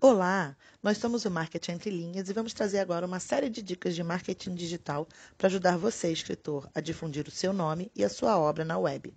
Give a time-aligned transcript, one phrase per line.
[0.00, 3.94] Olá, nós somos o Marketing Entre Linhas e vamos trazer agora uma série de dicas
[3.94, 5.06] de marketing digital
[5.38, 9.14] para ajudar você, escritor, a difundir o seu nome e a sua obra na web.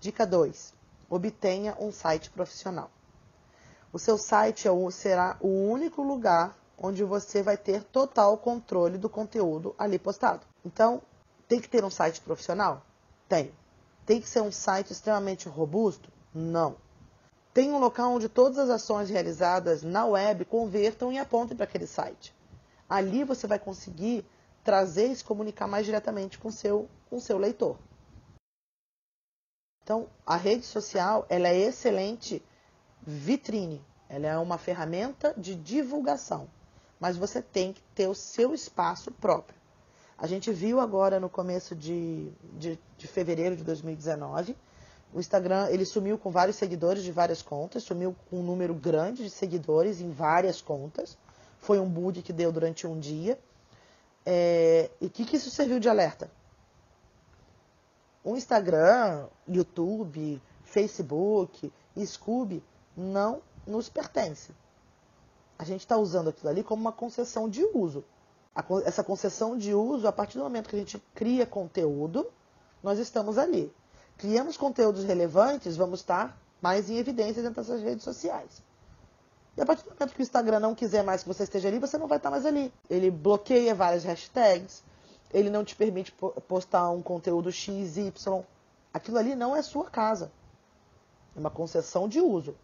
[0.00, 0.74] Dica 2.
[1.08, 2.90] Obtenha um site profissional.
[3.92, 9.08] O seu site é será o único lugar onde você vai ter total controle do
[9.08, 10.46] conteúdo ali postado.
[10.64, 11.00] Então,
[11.48, 12.82] tem que ter um site profissional?
[13.28, 13.52] Tem.
[14.04, 16.10] Tem que ser um site extremamente robusto?
[16.34, 16.76] Não.
[17.54, 21.86] Tem um local onde todas as ações realizadas na web convertam e apontem para aquele
[21.86, 22.34] site.
[22.88, 24.24] Ali você vai conseguir
[24.62, 27.78] trazer e se comunicar mais diretamente com seu, o seu leitor.
[29.82, 32.44] Então, a rede social ela é excelente
[33.00, 36.48] vitrine, ela é uma ferramenta de divulgação
[37.00, 39.56] mas você tem que ter o seu espaço próprio.
[40.18, 44.56] A gente viu agora no começo de, de, de, fevereiro de 2019,
[45.12, 49.22] o Instagram ele sumiu com vários seguidores de várias contas, sumiu com um número grande
[49.22, 51.16] de seguidores em várias contas.
[51.58, 53.38] Foi um bug que deu durante um dia.
[54.24, 56.30] É, e o que, que isso serviu de alerta?
[58.24, 62.62] O Instagram, YouTube, Facebook, Scooby
[62.96, 64.52] não nos pertence
[65.58, 68.04] a gente está usando aquilo ali como uma concessão de uso.
[68.84, 72.26] Essa concessão de uso, a partir do momento que a gente cria conteúdo,
[72.82, 73.72] nós estamos ali.
[74.16, 78.62] Criamos conteúdos relevantes, vamos estar mais em evidência dentro dessas redes sociais.
[79.56, 81.78] E a partir do momento que o Instagram não quiser mais que você esteja ali,
[81.78, 82.72] você não vai estar mais ali.
[82.88, 84.82] Ele bloqueia várias hashtags,
[85.32, 86.12] ele não te permite
[86.48, 88.42] postar um conteúdo X, Y.
[88.92, 90.30] Aquilo ali não é sua casa.
[91.34, 92.54] É uma concessão de uso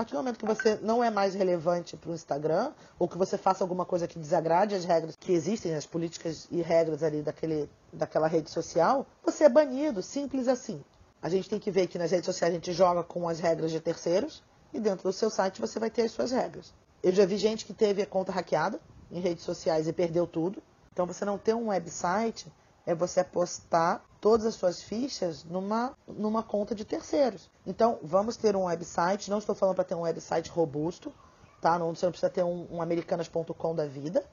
[0.00, 3.36] partir do momento que você não é mais relevante para o Instagram, ou que você
[3.36, 7.68] faça alguma coisa que desagrade as regras que existem, as políticas e regras ali daquele,
[7.92, 10.82] daquela rede social, você é banido, simples assim.
[11.20, 13.70] A gente tem que ver que nas redes sociais a gente joga com as regras
[13.70, 16.72] de terceiros e dentro do seu site você vai ter as suas regras.
[17.02, 18.80] Eu já vi gente que teve a conta hackeada
[19.12, 20.62] em redes sociais e perdeu tudo.
[20.94, 22.50] Então você não ter um website
[22.86, 27.50] é você apostar todas as suas fichas numa, numa conta de terceiros.
[27.66, 31.12] Então, vamos ter um website, não estou falando para ter um website robusto,
[31.60, 31.78] tá?
[31.78, 34.24] Não, você não precisa ter um, um americanas.com da vida,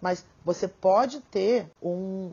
[0.00, 2.32] mas você pode ter um,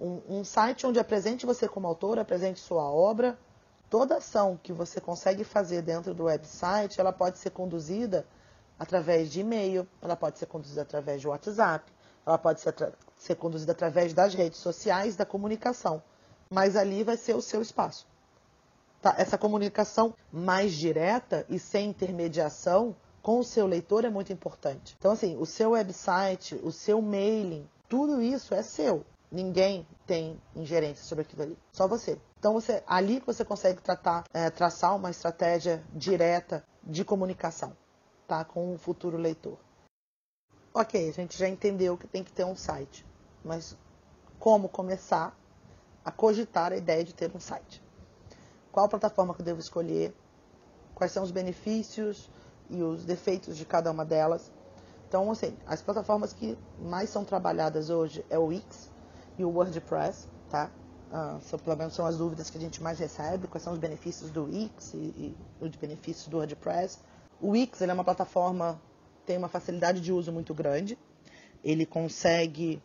[0.00, 3.38] um, um site onde apresente você como autor, apresente sua obra.
[3.90, 8.26] Toda ação que você consegue fazer dentro do website, ela pode ser conduzida
[8.78, 11.90] através de e-mail, ela pode ser conduzida através de WhatsApp,
[12.24, 12.74] ela pode ser,
[13.16, 16.02] ser conduzida através das redes sociais, da comunicação
[16.50, 18.06] mas ali vai ser o seu espaço.
[19.00, 19.14] Tá?
[19.16, 24.96] Essa comunicação mais direta e sem intermediação com o seu leitor é muito importante.
[24.98, 29.04] Então, assim, o seu website, o seu mailing, tudo isso é seu.
[29.30, 32.18] Ninguém tem ingerência sobre aquilo ali, só você.
[32.38, 37.76] Então, você, ali você consegue tratar, é, traçar uma estratégia direta de comunicação
[38.28, 38.44] tá?
[38.44, 39.58] com o futuro leitor.
[40.72, 43.04] Ok, a gente já entendeu que tem que ter um site,
[43.42, 43.76] mas
[44.38, 45.36] como começar
[46.08, 47.82] a cogitar a ideia de ter um site.
[48.72, 50.14] Qual plataforma que eu devo escolher?
[50.94, 52.30] Quais são os benefícios
[52.70, 54.50] e os defeitos de cada uma delas?
[55.06, 58.90] Então, assim, as plataformas que mais são trabalhadas hoje é o Wix
[59.36, 60.70] e o WordPress, tá?
[61.12, 63.78] Ah, são, pelo menos são as dúvidas que a gente mais recebe, quais são os
[63.78, 67.00] benefícios do Wix e, e os benefícios do WordPress.
[67.38, 68.80] O Wix é uma plataforma,
[69.26, 70.98] tem uma facilidade de uso muito grande,
[71.62, 72.82] ele consegue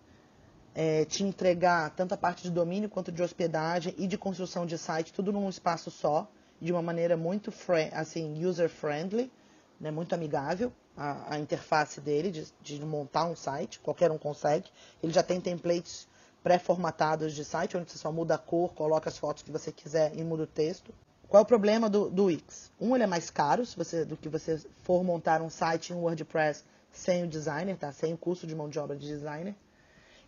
[0.76, 4.78] é, te entregar tanto a parte de domínio quanto de hospedagem e de construção de
[4.78, 6.28] site, tudo num espaço só,
[6.60, 7.54] de uma maneira muito
[7.92, 9.32] assim, user-friendly,
[9.80, 14.70] né, muito amigável, a, a interface dele de, de, montar um site, qualquer um consegue.
[15.02, 16.08] Ele já tem templates
[16.44, 20.16] pré-formatados de site, onde você só muda a cor, coloca as fotos que você quiser
[20.16, 20.94] e muda o texto.
[21.28, 22.72] Qual é o problema do, do Wix?
[22.80, 25.96] Um, ele é mais caro se você, do que você for montar um site em
[25.96, 27.92] WordPress sem o designer, tá?
[27.92, 29.56] sem o custo de mão de obra de designer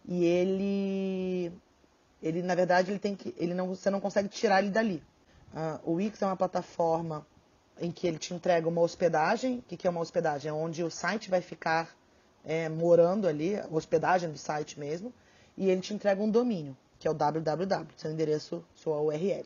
[0.07, 1.51] e ele
[2.21, 5.03] ele na verdade ele tem que ele não você não consegue tirar ele dali.
[5.53, 7.25] Uh, o Wix é uma plataforma
[7.79, 9.59] em que ele te entrega uma hospedagem.
[9.59, 10.49] O que, que é uma hospedagem?
[10.49, 11.95] É onde o site vai ficar
[12.43, 15.13] é, morando ali hospedagem do site mesmo.
[15.57, 19.45] E ele te entrega um domínio que é o www seu endereço sua URL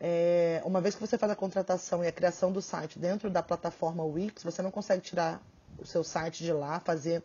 [0.00, 3.42] é, uma vez que você faz a contratação e a criação do site dentro da
[3.42, 5.42] plataforma Wix você não consegue tirar
[5.78, 7.22] o seu site de lá fazer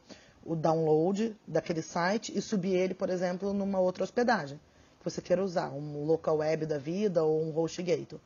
[0.49, 4.59] o download daquele site e subir ele, por exemplo, numa outra hospedagem
[4.97, 8.19] que você queira usar, um local web da vida ou um HostGator.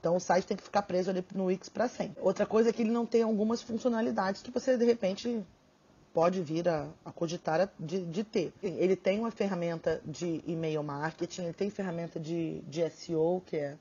[0.00, 2.22] Então o site tem que ficar preso ali no Wix para sempre.
[2.22, 5.44] Outra coisa é que ele não tem algumas funcionalidades que você de repente
[6.14, 8.52] pode vir a, a cogitar de, de, ter.
[8.62, 13.76] Ele tem uma ferramenta de e-mail marketing, ele tem ferramenta de, de SEO, que é,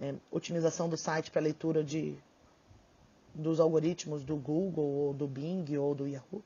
[0.00, 2.14] é otimização do site para leitura de,
[3.34, 6.42] dos algoritmos do Google, ou do Bing, ou do Yahoo.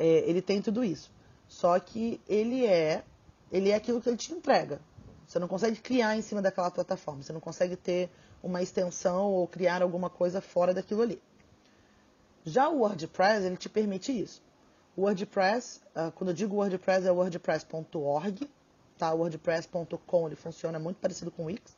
[0.00, 1.12] É, ele tem tudo isso.
[1.46, 3.04] Só que ele é,
[3.52, 4.80] ele é aquilo que ele te entrega.
[5.26, 8.10] Você não consegue criar em cima daquela plataforma, você não consegue ter
[8.42, 11.20] uma extensão ou criar alguma coisa fora daquilo ali.
[12.44, 14.42] Já o WordPress, ele te permite isso.
[14.96, 18.50] O WordPress, uh, quando eu digo WordPress, é wordpress.org,
[18.96, 19.12] tá?
[19.12, 21.76] Wordpress.com, ele funciona muito parecido com o Wix,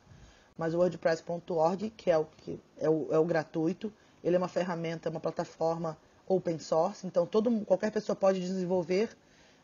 [0.57, 3.91] mas o wordpress.org, que é o, que é o, é o gratuito,
[4.23, 5.97] ele é uma ferramenta, uma plataforma
[6.27, 9.09] open source, então todo, qualquer pessoa pode desenvolver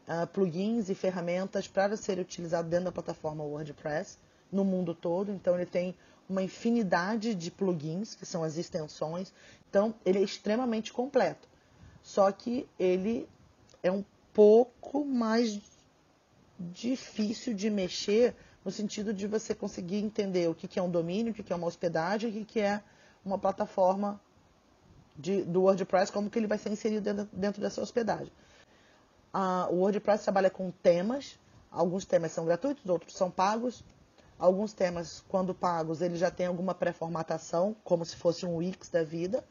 [0.08, 4.18] uh, plugins e ferramentas para ser utilizado dentro da plataforma WordPress
[4.52, 5.32] no mundo todo.
[5.32, 5.96] Então ele tem
[6.28, 9.34] uma infinidade de plugins, que são as extensões.
[9.70, 11.48] Então ele é extremamente completo.
[12.04, 13.28] Só que ele
[13.82, 14.04] é um
[14.34, 15.60] pouco mais
[16.60, 21.36] difícil de mexer no sentido de você conseguir entender o que é um domínio, o
[21.36, 22.84] que é uma hospedagem, o que é
[23.24, 24.20] uma plataforma
[25.18, 28.32] de, do WordPress, como que ele vai ser inserido dentro, dentro dessa hospedagem
[29.70, 31.38] o WordPress trabalha com temas.
[31.72, 33.84] Alguns temas são gratuitos, outros são pagos.
[34.38, 39.04] Alguns temas, quando pagos, ele já tem alguma pré-formatação, como se fosse um Wix da
[39.04, 39.44] vida.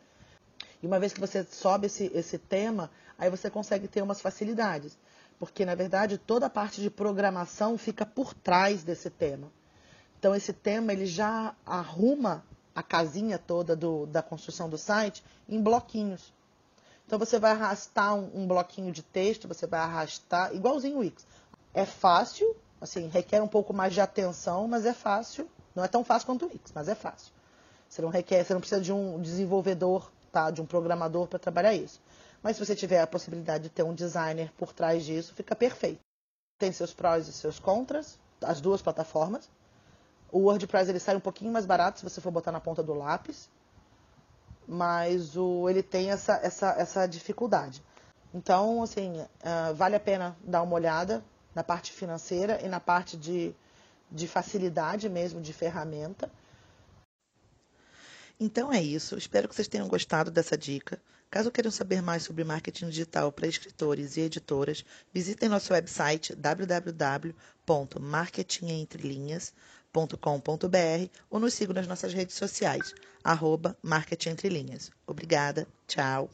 [0.83, 4.97] E uma vez que você sobe esse, esse tema, aí você consegue ter umas facilidades.
[5.39, 9.53] Porque, na verdade, toda a parte de programação fica por trás desse tema.
[10.19, 12.43] Então, esse tema ele já arruma
[12.79, 16.33] a casinha toda do, da construção do site em bloquinhos.
[17.05, 21.27] Então você vai arrastar um, um bloquinho de texto, você vai arrastar, igualzinho o Wix.
[21.75, 25.51] É fácil, assim, requer um pouco mais de atenção, mas é fácil.
[25.75, 27.33] Não é tão fácil quanto o Wix, mas é fácil.
[27.89, 30.49] Você não requer, você não precisa de um desenvolvedor, tá?
[30.53, 32.01] De um programador para trabalhar isso.
[32.41, 35.99] Mas se você tiver a possibilidade de ter um designer por trás disso, fica perfeito.
[36.59, 39.51] Tem seus prós e seus contras, as duas plataformas.
[40.31, 42.95] O WordPress ele sai um pouquinho mais barato se você for botar na ponta do
[42.95, 43.49] lápis
[44.69, 47.83] mas o, ele tem essa, essa, essa dificuldade.
[48.35, 53.17] Então, assim, uh, vale a pena dar uma olhada na parte financeira e na parte
[53.17, 53.55] de,
[54.11, 56.31] de facilidade mesmo, de ferramenta.
[58.39, 59.17] Então é isso.
[59.17, 61.01] Espero que vocês tenham gostado dessa dica.
[61.31, 66.35] Caso queiram saber mais sobre marketing digital para escritores e editoras, visitem nosso website
[69.93, 72.95] www.marketingentrelinhas.com.br ou nos sigam nas nossas redes sociais,
[73.25, 74.91] arroba Marketing Entre Linhas.
[75.07, 76.31] Obrigada, tchau.